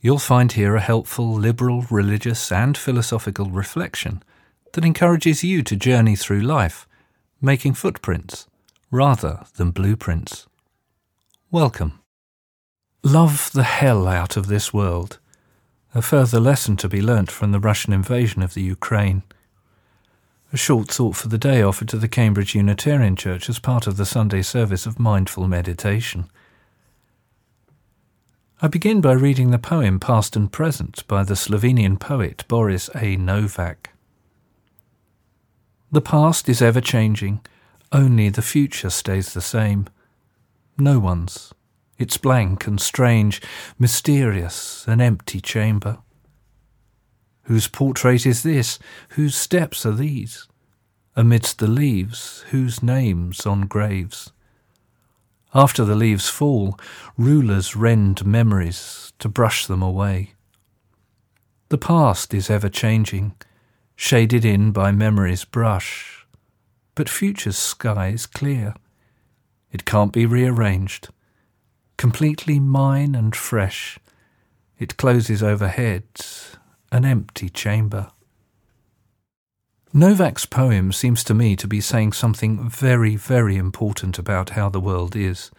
[0.00, 4.22] you'll find here a helpful liberal, religious, and philosophical reflection
[4.72, 6.86] that encourages you to journey through life,
[7.40, 8.46] making footprints
[8.90, 10.46] rather than blueprints.
[11.50, 12.00] Welcome.
[13.02, 15.18] Love the hell out of this world.
[15.94, 19.22] A further lesson to be learnt from the Russian invasion of the Ukraine.
[20.52, 23.96] A short thought for the day offered to the Cambridge Unitarian Church as part of
[23.96, 26.28] the Sunday service of mindful meditation.
[28.62, 33.16] I begin by reading the poem Past and Present by the Slovenian poet Boris A.
[33.16, 33.88] Novak.
[35.90, 37.40] The past is ever changing,
[37.90, 39.86] only the future stays the same.
[40.76, 41.54] No one's.
[41.96, 43.40] It's blank and strange,
[43.78, 45.96] mysterious, an empty chamber.
[47.44, 48.78] Whose portrait is this?
[49.10, 50.46] Whose steps are these?
[51.16, 54.32] Amidst the leaves, whose names on graves?
[55.54, 56.78] After the leaves fall,
[57.16, 60.34] rulers rend memories to brush them away.
[61.70, 63.34] The past is ever changing,
[63.96, 66.26] shaded in by memory's brush,
[66.94, 68.74] but future's sky is clear.
[69.72, 71.08] It can't be rearranged.
[71.96, 73.98] Completely mine and fresh,
[74.78, 76.04] it closes overhead,
[76.90, 78.10] an empty chamber.
[79.92, 84.78] Novak's poem seems to me to be saying something very, very important about how the
[84.78, 85.50] world is,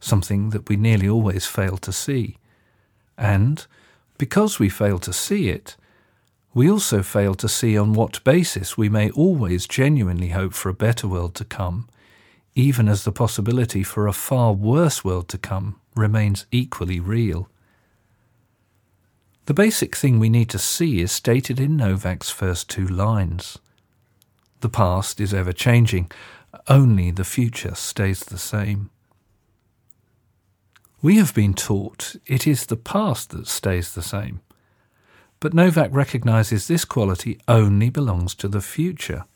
[0.00, 2.38] something that we nearly always fail to see.
[3.18, 3.66] And,
[4.16, 5.76] because we fail to see it,
[6.54, 10.74] we also fail to see on what basis we may always genuinely hope for a
[10.74, 11.86] better world to come,
[12.54, 17.50] even as the possibility for a far worse world to come remains equally real.
[19.44, 23.58] The basic thing we need to see is stated in Novak's first two lines.
[24.64, 26.10] The past is ever changing,
[26.68, 28.88] only the future stays the same.
[31.02, 34.40] We have been taught it is the past that stays the same,
[35.38, 39.26] but Novak recognizes this quality only belongs to the future.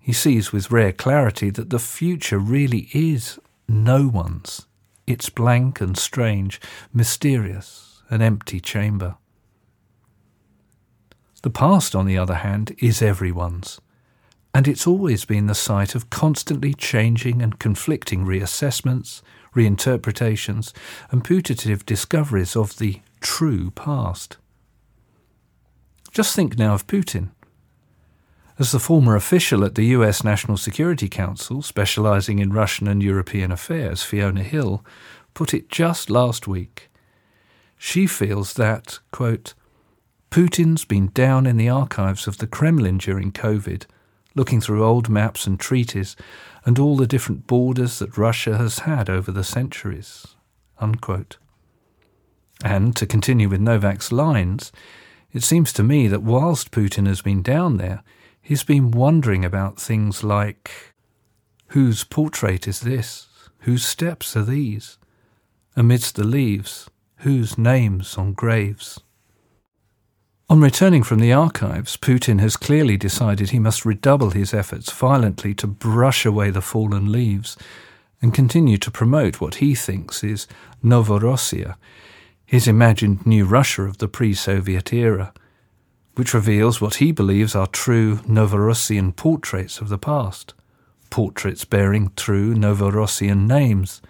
[0.00, 3.38] He sees with rare clarity that the future really is
[3.68, 4.66] no one's.
[5.06, 6.60] It's blank and strange,
[6.92, 9.18] mysterious, an empty chamber.
[11.42, 13.80] The past, on the other hand, is everyone's
[14.56, 19.20] and it's always been the site of constantly changing and conflicting reassessments,
[19.54, 20.72] reinterpretations,
[21.10, 24.38] and putative discoveries of the true past.
[26.10, 27.32] Just think now of Putin.
[28.58, 33.52] As the former official at the US National Security Council, specializing in Russian and European
[33.52, 34.82] affairs, Fiona Hill,
[35.34, 36.88] put it just last week,
[37.76, 39.52] she feels that, quote,
[40.30, 43.84] Putin's been down in the archives of the Kremlin during COVID
[44.36, 46.14] looking through old maps and treaties
[46.64, 50.28] and all the different borders that Russia has had over the centuries.
[50.78, 51.38] Unquote.
[52.62, 54.70] And to continue with Novak's lines,
[55.32, 58.02] it seems to me that whilst Putin has been down there,
[58.40, 60.94] he's been wondering about things like
[61.68, 63.28] whose portrait is this?
[63.60, 64.98] Whose steps are these?
[65.74, 69.00] Amidst the leaves, whose names on graves?
[70.48, 75.52] On returning from the archives, Putin has clearly decided he must redouble his efforts violently
[75.54, 77.56] to brush away the fallen leaves
[78.22, 80.46] and continue to promote what he thinks is
[80.84, 81.74] Novorossiya,
[82.44, 85.34] his imagined new Russia of the pre Soviet era,
[86.14, 90.54] which reveals what he believes are true Novorossian portraits of the past,
[91.10, 94.00] portraits bearing true Novorossian names,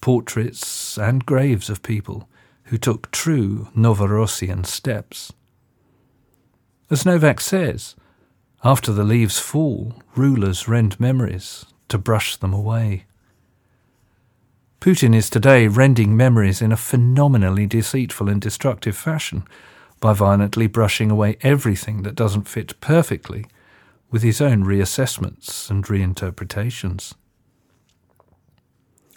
[0.00, 2.30] portraits and graves of people
[2.64, 5.34] who took true Novorossian steps.
[6.88, 7.96] As Novak says,
[8.62, 13.06] after the leaves fall, rulers rend memories to brush them away.
[14.80, 19.44] Putin is today rending memories in a phenomenally deceitful and destructive fashion
[19.98, 23.46] by violently brushing away everything that doesn't fit perfectly
[24.12, 27.14] with his own reassessments and reinterpretations.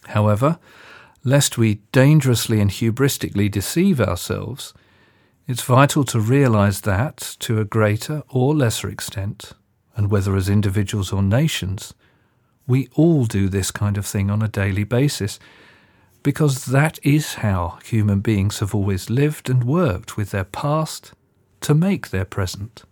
[0.08, 0.58] However,
[1.24, 4.74] lest we dangerously and hubristically deceive ourselves,
[5.50, 9.54] it's vital to realize that, to a greater or lesser extent,
[9.96, 11.96] and whether as individuals or nations,
[12.68, 15.40] we all do this kind of thing on a daily basis,
[16.22, 21.14] because that is how human beings have always lived and worked with their past
[21.62, 22.84] to make their present.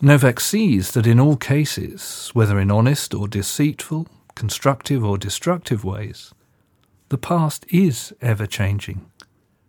[0.00, 6.34] Novak sees that in all cases, whether in honest or deceitful, constructive or destructive ways,
[7.10, 9.08] the past is ever changing,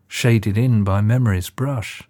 [0.09, 2.03] shaded in by memory's brush.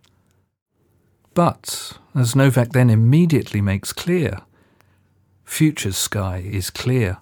[1.35, 4.39] But, as Novak then immediately makes clear,
[5.43, 7.17] future's sky is clear.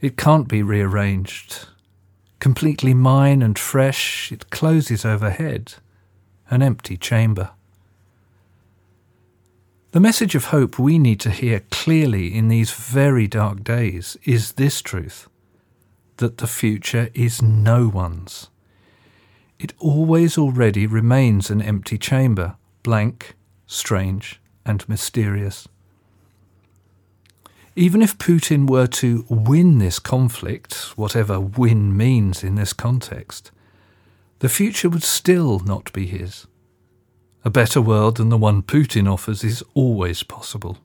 [0.00, 1.66] It can't be rearranged.
[2.38, 5.74] Completely mine and fresh, it closes overhead,
[6.50, 7.50] an empty chamber.
[9.92, 14.52] The message of hope we need to hear clearly in these very dark days is
[14.52, 15.28] this truth
[16.18, 18.49] that the future is no one's.
[19.60, 23.36] It always already remains an empty chamber, blank,
[23.66, 25.68] strange, and mysterious.
[27.76, 33.50] Even if Putin were to win this conflict, whatever win means in this context,
[34.38, 36.46] the future would still not be his.
[37.44, 40.78] A better world than the one Putin offers is always possible.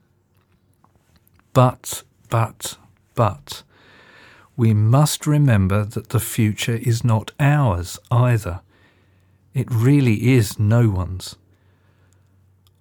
[1.54, 2.76] But, but,
[3.14, 3.62] but,
[4.54, 8.60] we must remember that the future is not ours either.
[9.56, 11.34] It really is no one's.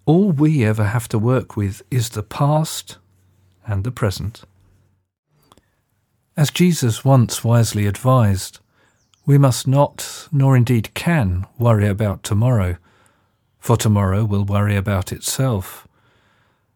[0.06, 2.98] All we ever have to work with is the past
[3.66, 4.44] and the present.
[6.36, 8.60] As Jesus once wisely advised,
[9.26, 12.76] we must not, nor indeed can, worry about tomorrow,
[13.58, 15.88] for tomorrow will worry about itself,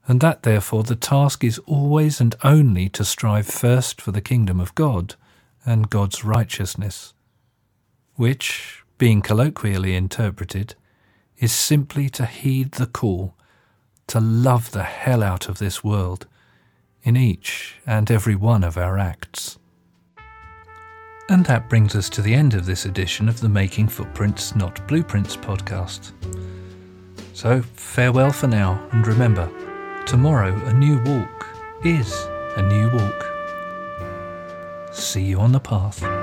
[0.08, 4.62] and that therefore the task is always and only to strive first for the kingdom
[4.62, 5.16] of God
[5.66, 7.14] and God's righteousness,
[8.16, 10.76] which, being colloquially interpreted,
[11.40, 13.34] is simply to heed the call
[14.08, 16.28] to love the hell out of this world
[17.02, 19.58] in each and every one of our acts.
[21.30, 24.86] And that brings us to the end of this edition of the Making Footprints, Not
[24.88, 26.12] Blueprints podcast.
[27.34, 29.50] So, farewell for now, and remember,
[30.06, 31.48] tomorrow a new walk
[31.86, 32.12] is
[32.58, 33.26] a new walk.
[34.92, 36.19] See you on the path.